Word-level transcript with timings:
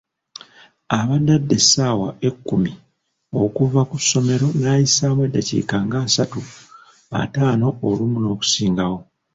Abadde 0.97 1.31
adda 1.37 1.53
essaawa 1.61 2.07
ekkumi 2.27 2.71
okuva 3.41 3.81
ku 3.89 3.95
ssomero 4.03 4.47
nayisaamu 4.61 5.21
eddakiika 5.27 5.75
ng'asatu, 5.85 6.39
ataano 7.21 7.67
olumu 7.87 8.17
n'okusingawo. 8.21 8.99